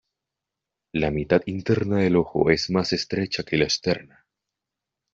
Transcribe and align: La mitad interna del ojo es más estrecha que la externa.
La 0.93 1.11
mitad 1.11 1.43
interna 1.45 1.97
del 1.99 2.15
ojo 2.15 2.49
es 2.49 2.71
más 2.71 2.91
estrecha 2.91 3.43
que 3.43 3.57
la 3.57 3.65
externa. 3.65 4.25